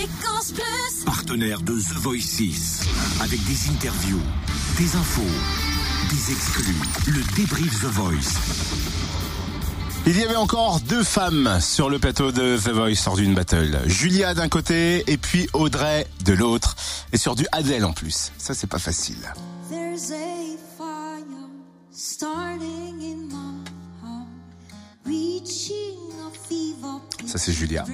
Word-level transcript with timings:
Fréquence 0.00 0.52
Plus. 0.52 1.04
Partenaire 1.04 1.60
de 1.60 1.74
The 1.74 1.96
Voice 1.96 2.20
6. 2.20 2.80
Avec 3.20 3.38
des 3.44 3.68
interviews, 3.70 4.20
des 4.78 4.96
infos, 4.96 5.20
des 6.08 6.32
exclus. 6.32 6.74
Le 7.06 7.22
débrief 7.36 7.80
The 7.80 7.84
Voice. 7.84 8.38
Il 10.06 10.16
y 10.18 10.22
avait 10.22 10.36
encore 10.36 10.80
deux 10.80 11.02
femmes 11.02 11.58
sur 11.60 11.90
le 11.90 11.98
plateau 11.98 12.32
de 12.32 12.56
The 12.56 12.70
Voice 12.70 13.04
lors 13.04 13.16
d'une 13.16 13.34
battle. 13.34 13.78
Julia 13.84 14.32
d'un 14.32 14.48
côté 14.48 15.04
et 15.06 15.18
puis 15.18 15.50
Audrey 15.52 16.06
de 16.24 16.32
l'autre. 16.32 16.76
Et 17.12 17.18
sur 17.18 17.34
du 17.36 17.46
Adèle 17.52 17.84
en 17.84 17.92
plus. 17.92 18.32
Ça, 18.38 18.54
c'est 18.54 18.68
pas 18.68 18.78
facile. 18.78 19.18
There's 19.68 20.12
a 20.12 20.56
fire 20.78 21.26
starting 21.92 23.02
in 23.02 23.28
my 23.28 23.64
heart, 24.02 24.26
reaching 25.04 25.98
a 26.26 26.30
fever 26.48 27.00
pitch, 27.18 27.28
Ça, 27.28 27.36
c'est 27.36 27.52
Julia. 27.52 27.84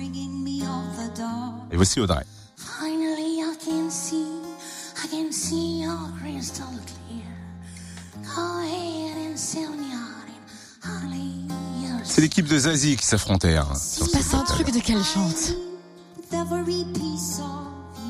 Et 1.71 1.77
voici 1.77 2.01
Audrey. 2.01 2.25
Finally, 2.57 3.41
I 3.41 3.57
can 3.65 3.91
see, 3.91 4.27
I 5.05 5.09
can 5.11 5.31
see 5.33 5.85
crystal 6.21 6.67
clear. 6.87 7.25
Go 8.23 8.43
ahead 8.61 9.17
and 9.33 9.37
sell 9.37 9.71
me 9.71 9.93
out 9.95 10.29
in 10.29 10.89
Hollywood. 10.89 12.01
C'est 12.05 12.21
l'équipe 12.21 12.47
de 12.49 12.59
Zazie 12.59 12.97
qui 12.97 13.05
s'affrontait. 13.05 13.57
hein, 13.57 13.69
sur 13.75 14.07
Il 14.07 14.11
ce 14.11 14.17
passe 14.17 14.35
un 14.35 14.45
truc 14.45 14.71
de 14.73 14.81
quelle 14.81 15.03
chante 15.05 15.55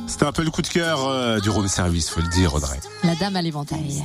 C'était 0.06 0.24
un 0.26 0.32
peu 0.32 0.42
le 0.44 0.50
coup 0.50 0.62
de 0.62 0.68
cœur 0.68 1.06
euh, 1.06 1.40
du 1.40 1.50
room 1.50 1.68
service, 1.68 2.08
faut 2.08 2.20
le 2.20 2.28
dire, 2.28 2.54
Audrey. 2.54 2.78
La 3.04 3.14
dame 3.16 3.36
à 3.36 3.42
l'éventail. 3.42 4.04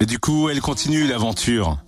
Et 0.00 0.06
du 0.06 0.18
coup, 0.18 0.48
elle 0.48 0.60
continue 0.60 1.06
l'aventure. 1.06 1.78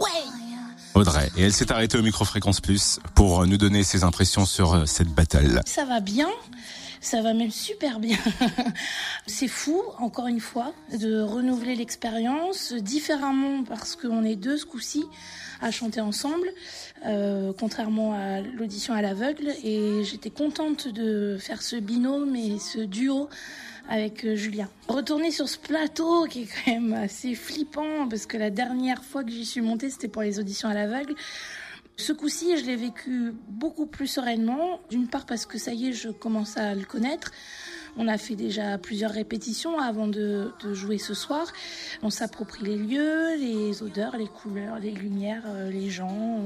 Audrey. 0.95 1.31
Et 1.37 1.43
elle 1.43 1.53
s'est 1.53 1.71
arrêtée 1.73 1.99
au 1.99 2.03
micro-fréquence 2.03 2.61
plus 2.61 2.99
pour 3.15 3.47
nous 3.47 3.57
donner 3.57 3.85
ses 3.85 4.05
impressions 4.05 4.45
sur 4.45 4.75
euh, 4.75 4.87
cette 4.87 5.09
battle. 5.09 5.61
Ça 5.67 5.85
va 5.85 6.01
bien. 6.01 6.29
Ça 7.01 7.23
va 7.23 7.33
même 7.33 7.51
super 7.51 7.99
bien. 7.99 8.19
C'est 9.27 9.49
fou, 9.49 9.83
encore 9.99 10.27
une 10.27 10.41
fois, 10.41 10.75
de 10.93 11.21
renouveler 11.21 11.75
l'expérience 11.75 12.75
différemment 12.75 13.65
parce 13.65 13.97
qu'on 13.97 14.23
est 14.23 14.37
deux 14.37 14.59
ce 14.59 14.67
coup-ci 14.67 15.05
à 15.63 15.71
chanter 15.71 16.01
ensemble, 16.01 16.49
euh, 17.07 17.53
contrairement 17.59 18.15
à 18.15 18.41
l'audition 18.41 18.93
à 18.93 19.01
l'aveugle. 19.01 19.49
Et 19.65 20.05
j'étais 20.05 20.31
contente 20.31 20.89
de 20.89 21.39
faire 21.41 21.63
ce 21.63 21.77
binôme 21.77 22.37
et 22.37 22.59
ce 22.59 22.81
duo 22.81 23.29
avec 23.91 24.25
euh, 24.25 24.37
Julien. 24.37 24.69
Retourner 24.89 25.31
sur 25.31 25.49
ce 25.49 25.59
plateau 25.59 26.25
qui 26.25 26.43
est 26.43 26.47
quand 26.47 26.71
même 26.71 26.93
assez 26.95 27.35
flippant 27.35 28.09
parce 28.09 28.25
que 28.25 28.39
la 28.39 28.51
dernière 28.51 29.05
fois 29.05 29.25
que 29.25 29.31
j'y 29.31 29.45
suis 29.45 29.61
montée, 29.61 29.91
c'était 29.91 30.09
pour 30.09 30.23
les 30.23 30.39
auditions 30.39 30.69
à 30.69 30.75
l'aveugle. 30.75 31.15
Ce 31.97 32.13
coup-ci, 32.15 32.57
je 32.57 32.65
l'ai 32.65 32.77
vécu 32.77 33.35
beaucoup 33.49 33.85
plus 33.85 34.07
sereinement. 34.07 34.81
D'une 34.89 35.09
part 35.09 35.27
parce 35.27 35.45
que 35.45 35.59
ça 35.59 35.75
y 35.75 35.89
est, 35.89 35.93
je 35.93 36.09
commence 36.09 36.57
à 36.57 36.75
le 36.75 36.85
connaître. 36.85 37.33
On 37.97 38.07
a 38.07 38.17
fait 38.17 38.37
déjà 38.37 38.79
plusieurs 38.79 39.11
répétitions 39.11 39.79
avant 39.79 40.07
de, 40.07 40.53
de 40.63 40.73
jouer 40.73 40.97
ce 40.97 41.13
soir. 41.13 41.53
On 42.03 42.09
s'approprie 42.09 42.65
les 42.65 42.77
lieux, 42.77 43.37
les 43.39 43.83
odeurs, 43.83 44.17
les 44.17 44.29
couleurs, 44.29 44.79
les 44.79 44.93
lumières, 44.93 45.43
euh, 45.47 45.69
les 45.69 45.91
gens. 45.91 46.39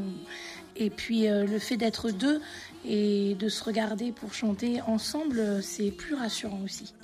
Et 0.76 0.88
puis 0.90 1.28
euh, 1.28 1.44
le 1.46 1.58
fait 1.58 1.76
d'être 1.76 2.10
deux 2.10 2.40
et 2.86 3.36
de 3.38 3.48
se 3.48 3.62
regarder 3.62 4.12
pour 4.12 4.32
chanter 4.32 4.80
ensemble, 4.86 5.62
c'est 5.62 5.90
plus 5.90 6.14
rassurant 6.14 6.60
aussi. 6.64 6.94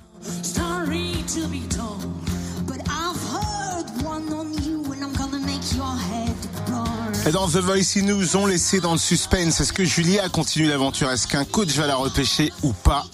Et 7.27 7.33
dans 7.33 7.47
The 7.49 7.57
Voice, 7.57 7.97
ils 7.97 8.05
nous 8.05 8.37
ont 8.37 8.47
laissé 8.47 8.81
dans 8.81 8.93
le 8.93 8.99
suspense. 8.99 9.61
Est-ce 9.61 9.73
que 9.73 9.85
Julia 9.85 10.29
continue 10.29 10.67
l'aventure? 10.67 11.11
Est-ce 11.11 11.27
qu'un 11.27 11.45
coach 11.45 11.69
va 11.77 11.87
la 11.87 11.97
repêcher 11.97 12.53
ou 12.63 12.73
pas? 12.73 13.07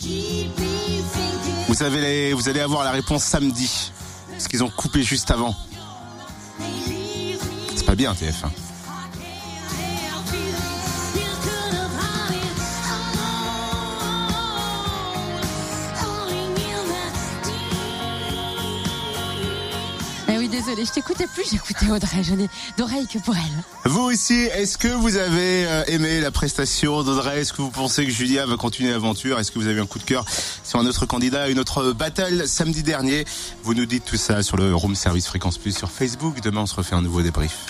Vous, 1.68 1.74
vous 1.74 1.82
allez 2.48 2.60
avoir 2.60 2.84
la 2.84 2.92
réponse 2.92 3.24
samedi. 3.24 3.92
Parce 4.30 4.48
qu'ils 4.48 4.62
ont 4.62 4.70
coupé 4.70 5.02
juste 5.02 5.30
avant. 5.30 5.54
C'est 7.74 7.86
pas 7.86 7.94
bien, 7.94 8.12
TF1. 8.12 8.65
Eh 20.28 20.38
oui, 20.38 20.48
désolée, 20.48 20.84
je 20.84 20.90
t'écoutais 20.92 21.26
plus, 21.26 21.44
j'écoutais 21.50 21.90
Audrey, 21.90 22.22
je 22.22 22.34
n'ai 22.34 22.48
d'oreille 22.76 23.06
que 23.06 23.18
pour 23.18 23.34
elle. 23.36 23.90
Vous 23.90 24.00
aussi, 24.02 24.34
est-ce 24.34 24.76
que 24.76 24.88
vous 24.88 25.16
avez 25.16 25.66
euh, 25.66 25.84
aimé 25.86 26.20
la 26.20 26.30
prestation 26.32 27.02
d'Audrey? 27.04 27.40
Est-ce 27.40 27.52
que 27.52 27.62
vous 27.62 27.70
pensez 27.70 28.04
que 28.04 28.10
Julia 28.10 28.44
va 28.44 28.56
continuer 28.56 28.90
l'aventure? 28.90 29.38
Est-ce 29.38 29.52
que 29.52 29.58
vous 29.58 29.68
avez 29.68 29.80
un 29.80 29.86
coup 29.86 30.00
de 30.00 30.04
cœur 30.04 30.24
sur 30.64 30.80
un 30.80 30.86
autre 30.86 31.06
candidat, 31.06 31.48
une 31.48 31.60
autre 31.60 31.92
battle 31.92 32.48
samedi 32.48 32.82
dernier? 32.82 33.24
Vous 33.62 33.74
nous 33.74 33.86
dites 33.86 34.04
tout 34.04 34.16
ça 34.16 34.42
sur 34.42 34.56
le 34.56 34.74
Room 34.74 34.96
Service 34.96 35.26
Fréquence 35.26 35.58
Plus 35.58 35.76
sur 35.76 35.90
Facebook. 35.90 36.40
Demain, 36.40 36.62
on 36.62 36.66
se 36.66 36.74
refait 36.74 36.96
un 36.96 37.02
nouveau 37.02 37.22
débrief. 37.22 37.66